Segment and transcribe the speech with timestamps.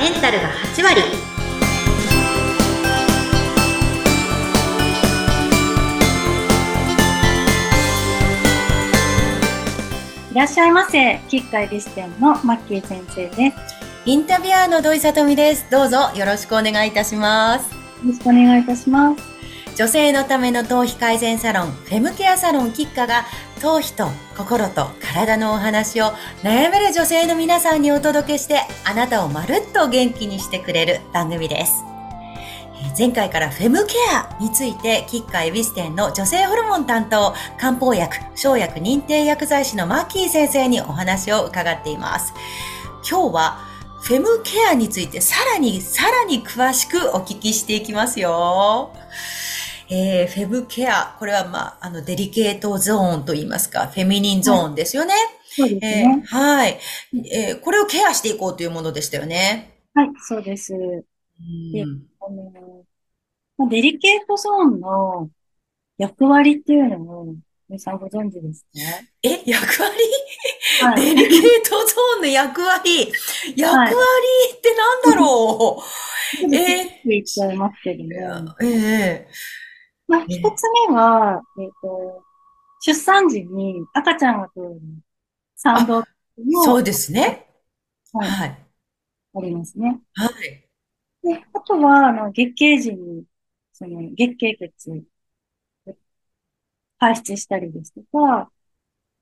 [0.00, 1.02] メンタルが8割
[10.32, 11.20] いらっしゃいませ。
[11.28, 13.56] 吉海美視点のマッキー先生です。
[14.06, 15.70] インタビュアーの土井さとみです。
[15.70, 17.70] どうぞよろしくお願いいたします。
[17.70, 19.22] よろしくお願いいたします。
[19.76, 23.26] 女性のための頭皮改善サロン、フェムケアサロンキッカが、
[23.60, 24.08] 頭皮と
[24.38, 26.06] 心と体のお話を
[26.42, 31.84] 悩める女性の皆さんにお届けして、あなたをまるっと元気にしてくれる番組です。
[32.98, 42.32] 前回からフェムケアについて、キッカエビス店の女性ホルモン担当、漢方薬、生薬認定薬剤師のマッキー先生にお話を伺っています。
[43.08, 43.58] 今日は、
[44.00, 48.90] フェムケアについてさらにさらに詳しくお聞きしていきますよ。
[49.92, 55.14] えー、フェムケア、これはまあ、あの、デリケートゾーンと言いますか、フェミニンゾーンですよね。
[55.44, 56.22] そうですえーね。
[56.26, 56.78] はい、
[57.32, 59.72] えーこれをケアしていこうというものでしたよね。
[59.92, 60.72] はい、そうです。
[60.74, 61.02] うん
[62.20, 62.84] あの、
[63.58, 65.28] まあデリケートゾーンの
[65.98, 67.34] 役割っていうのを、
[67.68, 69.12] 皆さんご存知ですね。
[69.24, 69.92] え、役割？
[70.82, 71.14] はい。
[71.14, 73.12] デリケートゾーンの役割
[73.56, 73.92] 役割
[74.56, 75.82] ってなんだろ
[76.48, 78.54] う、 え言っちゃいますけどーも。
[78.62, 79.26] え
[80.10, 82.24] まあ、一つ目は、えっと、
[82.80, 84.80] 出産時に赤ちゃんが通る
[85.56, 86.02] 産道
[86.64, 87.46] そうですね。
[88.12, 88.66] はい、はい。
[89.34, 90.00] ありますね。
[90.14, 90.66] はい。
[91.22, 93.24] で、あとは、あの、月経時に、
[93.72, 95.04] その、月経血、
[96.98, 98.50] 排出したりですとか、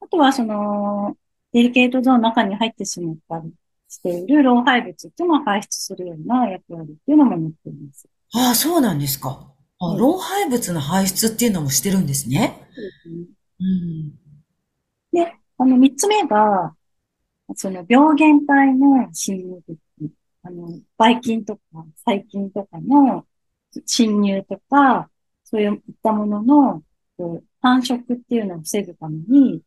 [0.00, 1.16] あとは、その、
[1.52, 3.52] デリケートゾーンの中に入ってしまったり
[3.88, 8.08] している老廃物っていうのを排出するような役割っていうのも持っています。
[8.34, 9.53] ああ、そうなんですか。
[9.78, 12.68] あ、うん老廃物の排出っていうのもしてるんですね。
[12.74, 12.80] そ
[13.60, 14.12] うん。
[15.12, 16.74] で、あの、三つ目が、
[17.56, 19.78] その病原体の侵入物、
[20.42, 21.62] あの、ばい菌とか
[22.04, 23.26] 細菌とかの
[23.86, 25.10] 侵入とか、
[25.44, 26.82] そういったものの
[27.60, 29.62] 繁殖っていうのを防ぐために、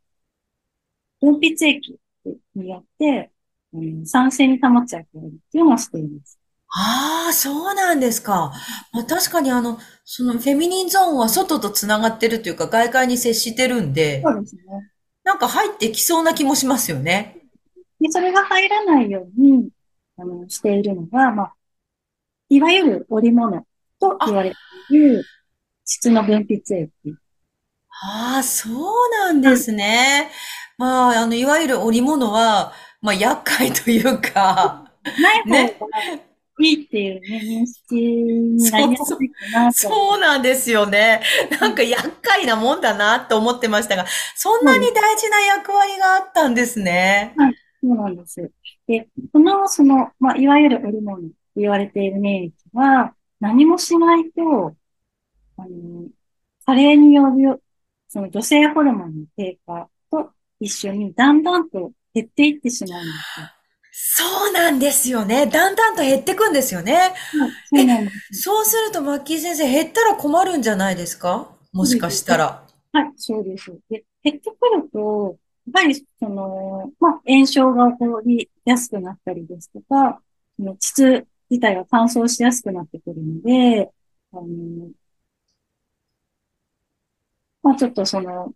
[1.19, 1.99] 分泌液
[2.55, 3.31] によって、
[3.73, 6.39] うん酸性に保つ役割っていうのをしています。
[6.79, 8.53] ああ、そうなんですか。
[8.93, 14.61] まあ、確かにあの、そのフェミニンゾーンは外とつながってるというか外界に接してるんで、そうですね。
[15.23, 17.41] なんか入ってきそうな気もしますよね。
[17.99, 19.69] で、それが入らないように、
[20.17, 21.53] あの、しているのが、まあ、
[22.49, 23.65] いわゆる織物
[23.99, 24.55] と言われて
[24.91, 25.25] いる
[25.83, 26.91] 質の分泌液。
[28.03, 30.29] ああ、そうなんですね。
[30.77, 32.71] まあ、あの、いわゆる織物は、
[33.01, 36.26] まあ、厄介というか、ない方ねが
[36.59, 39.77] いいっていうね、認識になりやすいかなと。
[39.77, 41.21] そうなんですよね。
[41.61, 47.35] なんか厄介なもんだなと思ってましたが、そんなに大事な役割があったんですね。
[47.81, 48.51] そうなんです。
[48.87, 54.75] で、この、その、まあ、いわゆる織物と言われている免疫は、何もしないと、
[55.57, 56.07] あの、
[56.65, 57.61] 加齢による、
[58.07, 63.56] その女性ホルモンの低下と一緒にだんだんと減っていってしまうんですよ。
[63.99, 65.47] そうなんですよね。
[65.47, 67.15] だんだんと減ってくんですよね。
[67.71, 68.07] うなん。
[68.31, 71.49] そうすると、マッキー先生、減ったら困るんじゃないですか？
[71.73, 72.63] もしかしたら。
[72.93, 73.71] はい、そうです。
[73.89, 80.21] で、減ってくると、やっぱり、その、まあ、炎症が起こりやすくなったりですとか、
[80.57, 83.91] その膣自体が乾燥しやすくなってくるので、
[84.31, 84.43] あの、
[87.63, 88.53] まあ、ちょっとその、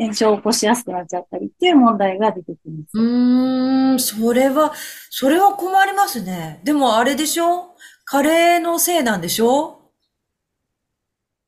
[0.00, 2.98] 炎症を起こしやすくなっちゃったりっていう問題が出てきます。
[2.98, 4.72] うーん、それは、
[5.10, 6.60] それは困りますね。
[6.64, 7.74] でもあれでしょ？
[8.04, 9.76] 加齢のせいなんでしょ？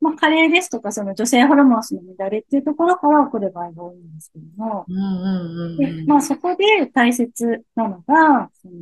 [0.01, 6.05] まあ、加齢ですとか、その女性ホルモンの乱れっていうところから起こる場合が多いんですけども、うんうんで。
[6.07, 8.75] まあ、そこで大切なのが、その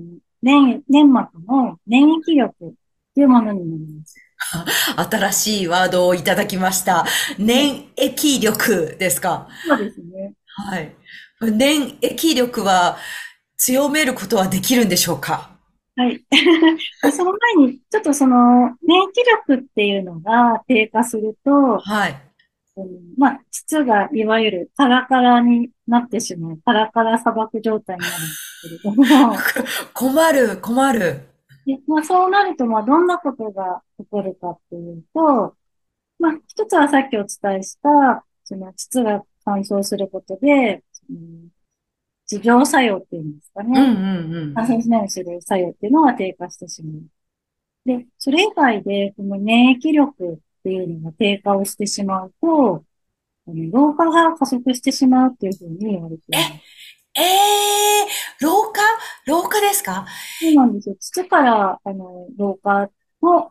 [0.42, 2.72] 粘、粘膜の粘液力っ
[3.14, 4.16] ていうものになります。
[5.10, 7.04] 新しいワードをいただきました。
[7.38, 9.48] 粘液力ですか？
[9.66, 10.32] そうですね。
[10.68, 10.92] はい。
[11.42, 12.96] 粘液力は
[13.56, 15.50] 強めることはできるんでしょうか？
[15.96, 16.24] はい。
[17.02, 18.36] でその前に、ちょっとその、
[18.86, 22.22] 粘液力っていうのが低下すると、はい。
[22.76, 22.86] うん
[23.18, 29.36] まあ、膣がいわゆるカラカラになってしまう、カラカラ砂漠状態になるんですけれども、
[29.92, 31.20] 困る、困る。
[31.76, 35.56] でまあ、そうなると、まあ、どんなことが起こるかっていうと、
[36.18, 41.48] まあ、一つはさっきお伝えした、その、膣が乾燥することで、うん
[42.30, 43.80] 自浄作用っていうんですかね。
[43.80, 44.54] うんうんうん。
[44.54, 47.02] 感染しないようにする作用っていうのが低下してしまう。
[47.84, 52.84] で、それ以外で、この免疫力っていうのが低下をしてしまうと、
[53.72, 56.52] 老化が加速してしまうっていうふうに言われています。
[57.20, 57.26] ええ
[58.02, 58.06] え
[58.40, 58.80] 廊下？
[59.26, 60.06] 廊下ですか？
[60.40, 60.96] そうなんですよ。
[60.98, 62.88] 膣から、あの、老化
[63.20, 63.50] も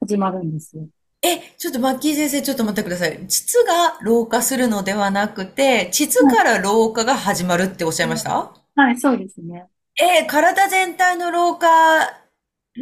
[0.00, 0.86] 始まるんですよ。
[1.22, 3.18] え、ちょっとマッキー先生、ちょっと待ってください。
[3.28, 8.52] 膣が老化するのではなくて、膣から老化が始まるっておっしゃいました？
[8.74, 9.66] はい、そうですね。
[10.00, 11.68] えー体全体の老化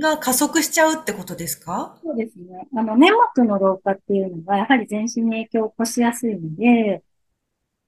[0.00, 1.98] が加速しちゃうってことですか？
[2.02, 2.66] そうですね。
[2.76, 7.02] あの、粘膜の老化っていうのが、やはり全身に影響を起こしやすいので、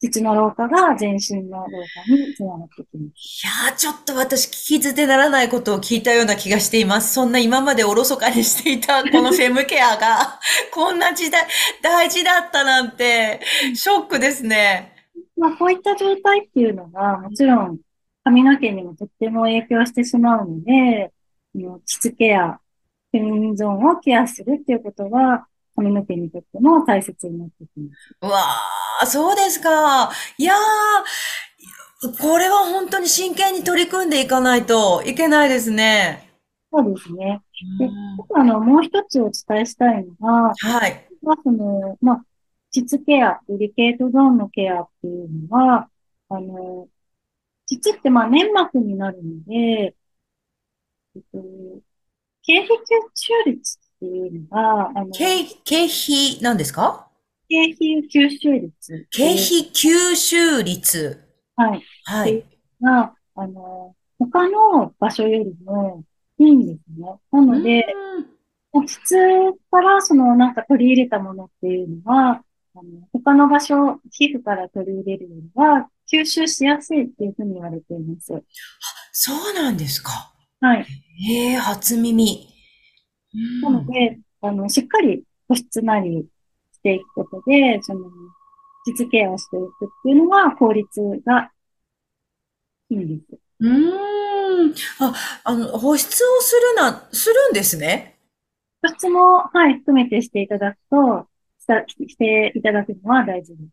[0.02, 3.44] 膣の老化が全身の老化につながってきます。
[3.44, 7.14] いやー、ちょっと私聞き捨てならないことを聞いたような気がしています。
[7.14, 10.40] そんな今までおろそかにしていたこのフェムケアが、
[10.74, 11.46] こんな時代、
[11.82, 13.40] 大事だったなんて、
[13.74, 14.92] ショックですね。
[15.36, 17.78] まあ、こういった状態っていうのが、もちろん
[18.24, 21.12] 髪の毛にもとっても影響してしまうので、
[21.54, 22.58] 膣ケア、
[23.12, 25.46] フェミニンゾーンをケアするっていうことは、
[25.76, 28.16] 髪の毛にとっても大切になってきます。
[28.20, 28.40] うわ
[29.00, 30.10] あ、そうですか。
[30.38, 36.28] いやー、これは本当に真剣に取り組んでいかないといけないですね。
[36.72, 37.42] そうですね。
[37.78, 37.88] で、
[38.34, 41.08] あの、もう一つお伝えしたいのが、はい。
[41.22, 42.24] まあ、その、まあ、
[42.70, 45.88] 膣ケア、デリケートゾーンのケアっていうのは、
[46.28, 46.88] あの、
[47.66, 49.94] 膣ってまあ粘膜になるので、
[51.14, 51.38] えっと、
[52.42, 52.70] 経皮吸
[53.14, 57.06] 収率っていうのが、あの、経、経費なんですか？
[57.48, 59.06] 経皮吸収率。
[59.10, 61.22] 経費吸収率。
[61.54, 61.82] はい。
[62.04, 62.44] はい。
[62.80, 66.02] が、あの、他の場所よりも
[66.38, 67.06] いいんですね。
[67.30, 67.86] なので、
[68.72, 69.16] 普通
[69.70, 72.42] からそのなんか取り入れたものっていうのは、
[72.74, 78.34] あの他の場所、皮膚から取り入れるよりは吸収しやすいっていうふうに言われています。
[78.34, 78.40] あ、
[79.12, 80.32] そうなんですか。
[80.60, 80.86] はい。
[81.28, 82.48] ええ初耳。
[83.62, 86.26] なので、あの、しっかり保湿なり
[86.72, 88.10] していくことで、その、
[88.84, 91.50] 実ケアをしていくっていうのは効率が
[92.90, 93.38] いいんです。
[93.60, 94.74] うーん。
[94.98, 95.14] あ、
[95.44, 98.18] あの、保湿をするな、するんですね？
[98.82, 101.28] 保湿も、はい、含めてしていただくと、
[101.60, 103.70] していただくのは大事です。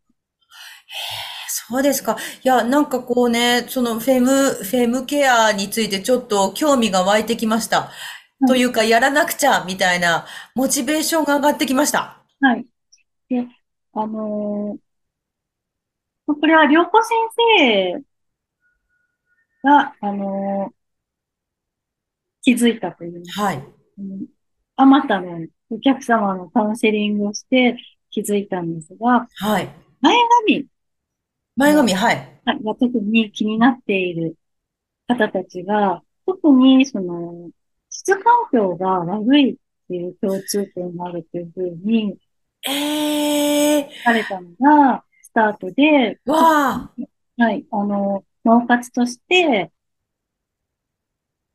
[1.68, 2.18] そうですか。
[2.44, 7.92] いや、なんかこうね、そのフェム、フェムケアについてちょっと興味が湧いてきました。
[8.48, 10.26] というか、やらなくちゃ、みたいな、
[10.56, 12.24] モチベーションが上がってきました。
[12.40, 12.66] はい。
[13.30, 13.48] で、
[13.94, 18.04] あのー、これは、良子先生
[19.64, 20.74] が、あのー、
[22.42, 23.64] 気づいたというはい。
[24.78, 27.78] あまたのお客様のカウンセリングをして
[28.10, 29.70] 気づいたんですが、はい。
[30.02, 30.16] 前
[30.46, 30.68] 髪
[31.58, 32.40] 前髪、はい。
[32.46, 34.38] が特に気になっている
[35.08, 37.50] 方たちが、特にその、
[38.10, 39.56] 質環境が悪いっ
[39.88, 42.18] ていう共通点があるというふうに、
[42.68, 44.04] ええー。
[44.04, 46.38] されたのが、スタートで、わ
[46.72, 46.92] あ。
[47.38, 49.72] はい、あの、脳活として、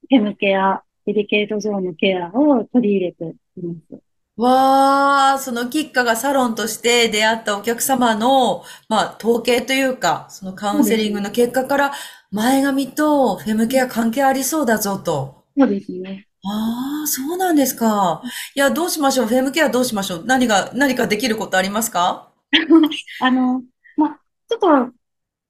[0.08, 4.02] フェムケア、デリケートゾーンのケアを取り入れています。
[4.36, 11.92] わあ、そのキッカがサロンとして出会ったお客様の、まあ、統計というか、そのカウンセリングの結果から、
[12.32, 15.44] 前髪とフェムケア関係ありそうだぞと。
[15.56, 16.26] そうですね。
[16.46, 18.22] ああ、そうなんですか。
[18.54, 19.26] いや、どうしましょう。
[19.26, 20.24] フェムケアどうしましょう。
[20.26, 22.30] 何が、何かできることありますか？
[23.20, 23.62] あの、
[23.96, 24.10] ま、
[24.48, 24.66] ちょっと、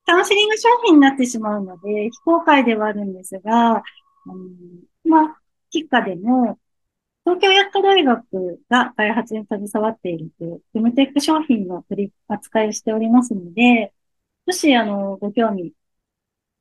[0.06, 3.82] カウンセリング商品になってしまうので、非公開ではあるんですが、
[4.26, 5.36] うん、ま、
[5.70, 6.58] キッカでも、
[7.24, 13.92] 東京薬科大学が開発に携わっているという、フェムテック商品の取り扱いをしておりますので、
[14.46, 15.72] もし、あの、ご興味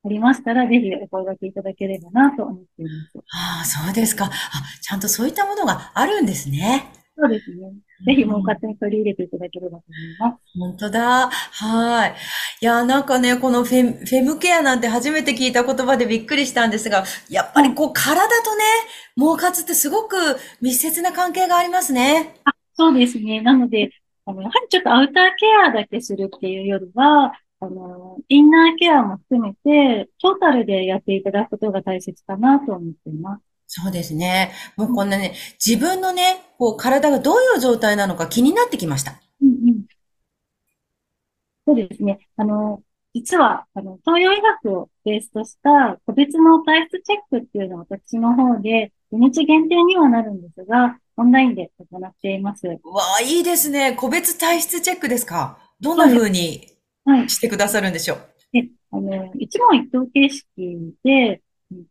[0.05, 3.17] ありましたら、ぜひお声掛けいただければなと思っています。
[3.31, 4.25] ああ、そうですか。
[4.25, 4.29] あ、
[4.81, 6.91] ちゃんとそういったものがあるんですね。
[7.15, 7.71] そうですね。
[8.05, 10.59] ぜひもう勝手に取り入れていただければと思います。
[10.59, 11.29] 本当だ。
[11.29, 12.15] はい。
[12.61, 18.63] いや、なんかね、このフェフェムケアなんて初めて聞いた言葉でびっくりしたんですが、やっぱりこう体とね、
[19.15, 20.15] 毛髪ってすごく
[20.59, 22.35] 密接な関係がありますね。
[22.45, 23.41] あそうですね。
[23.41, 23.91] なので、
[24.25, 27.33] あの、やはりちょっとアウターケアだけするっていうよりは、
[27.65, 33.43] あの、インナーケアも含めて、トータルでやっていただくことが大切かなと思っています。
[33.67, 34.51] そうですね。
[34.75, 35.33] もうこんなね、
[35.65, 39.19] 自分のね、こう体がどういう状態なのか気になってきました。
[39.41, 39.85] うんうん。
[41.65, 42.19] そうですね。
[42.35, 42.83] あの、
[43.15, 52.67] 実は、あの、東洋医学をベースとした個別の体質チェックっていうのを私の方で、土日限定にはなるんですが、オンラインで行っています。
[52.67, 52.75] わ
[53.19, 53.93] あ、いいですね。
[53.93, 55.59] 個別体質チェックですか？
[55.79, 56.67] どんな風に
[57.27, 58.19] してくださるんでしょう、
[58.51, 60.47] で、あの、一問一答形式
[61.03, 61.41] で、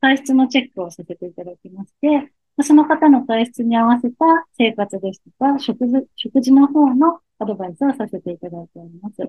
[0.01, 4.17] 体質のチェックをさせていただきまして、その方の体質に合わせた
[4.57, 9.23] 生活ですとか、食事、食事の方のアドバイスをさせていただいております。
[9.23, 9.27] あ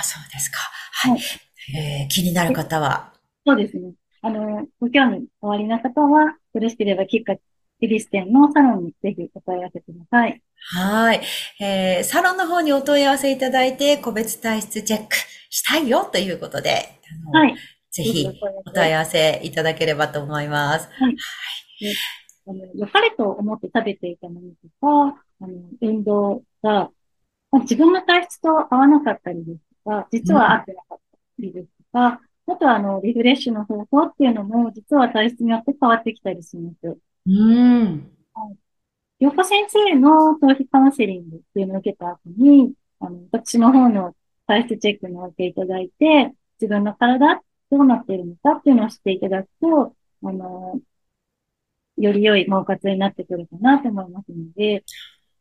[0.00, 0.58] あ、そうですか。
[0.92, 1.20] はい。
[1.74, 3.12] えー、気になる方は？
[3.46, 3.92] そうですね。
[4.22, 7.40] あの、ご興味おありな方は、よろしければ、キッカエ
[7.80, 10.42] リス店のサロンにぜひお問い合わせください。
[10.60, 11.20] はい。
[11.60, 15.16] えー、サロンの方にお問い合わせいただいて、個別体質チェック
[15.50, 17.00] したいよということで、
[17.32, 17.54] はい。
[17.90, 18.28] ぜひ
[18.66, 20.88] お問い合わせいただければと思います。
[20.88, 21.02] はい。
[21.04, 21.16] はい
[22.46, 26.90] あの、良かれと思って食べていたものとか、あの、運動が、
[27.50, 36.98] まあ、自分の体質と合わなかったりですとか、実は合ってなかったりですとか、うん、あとは、あの、リフレッシュの方法っていうのも、実は体質によって変わってきたりします。
[37.26, 38.10] うん。
[38.34, 38.56] はい。
[39.20, 44.14] 洋子先生の頭皮カウンセリングっていうのを受けた後に、あの、私の方の
[44.46, 50.80] 体質チェックにおいていただいて、自分の体どうなっているのかっていうのを知っていただくと、あの、
[51.98, 54.84] より良い毛活になってくるかなと思いますので、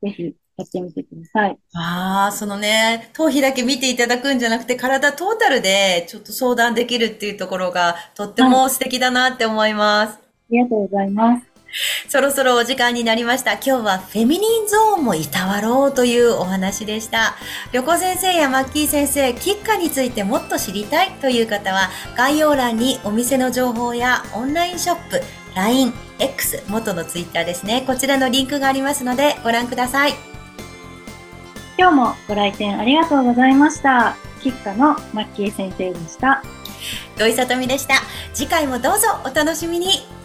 [0.03, 1.57] ぜひやってみてください。
[1.73, 10.13] ああ、そのね、頭皮だけ見ていただくんじゃなくて、体トータルでちょっと相談できるっていうところが、とっても素敵だなって思います。
[10.15, 10.21] はい、あ
[10.51, 11.48] りがとうございます。
[12.07, 13.53] そろそろお時間になりました。
[13.53, 17.35] 今日はフェミニンゾーンもいたわろうというお話でした。
[17.71, 25.21] 旅行先生やマッキー先生、キッカについてもっと知りたいという方は、概要欄にお店の情報やオンラインショップ、
[25.55, 27.83] LINE、X、元の Twitter ですね。
[27.85, 30.13] こちらのリンクがありますのでご覧ください。
[31.77, 34.15] 今日もご来店ありがとうございました。
[34.41, 36.43] キッカのマッキー先生でした。
[37.17, 37.95] 土井さとみでした。
[38.33, 40.18] 次回もどうぞお楽しみに。